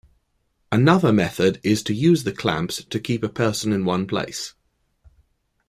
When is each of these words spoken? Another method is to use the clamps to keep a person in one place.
Another 0.71 1.13
method 1.13 1.59
is 1.61 1.83
to 1.83 1.93
use 1.93 2.23
the 2.23 2.31
clamps 2.31 2.83
to 2.85 2.99
keep 2.99 3.21
a 3.21 3.29
person 3.29 3.71
in 3.71 3.85
one 3.85 4.07
place. 4.07 4.55